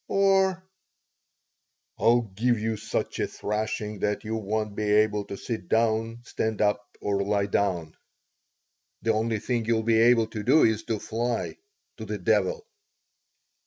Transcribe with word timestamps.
Or, 0.07 0.67
"I'll 1.99 2.23
give 2.23 2.57
you 2.59 2.75
such 2.75 3.19
a 3.19 3.27
thrashing 3.27 3.99
that 3.99 4.23
you 4.23 4.35
won't 4.35 4.75
be 4.75 4.89
able 4.91 5.25
to 5.25 5.37
sit 5.37 5.69
down, 5.69 6.21
stand 6.23 6.59
up, 6.59 6.97
or 7.01 7.21
lie 7.21 7.45
down. 7.45 7.95
The 9.03 9.13
only 9.13 9.37
thing 9.37 9.65
you'll 9.65 9.83
be 9.83 9.99
able 9.99 10.25
to 10.33 10.41
do 10.41 10.63
is 10.63 10.81
to 10.85 10.97
fly 10.99 11.57
to 11.97 12.05
the 12.05 12.17
devil." 12.17 12.65